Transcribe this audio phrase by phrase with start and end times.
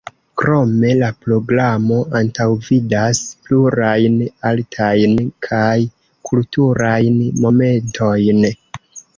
[0.41, 4.15] Krome la programo antaŭvidas plurajn
[4.53, 5.15] artajn
[5.49, 5.77] kaj
[6.31, 8.47] kulturajn momentojn.